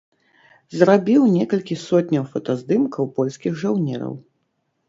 [0.77, 4.13] Зрабіў некалькі сотняў фотаздымкаў польскіх жаўнераў.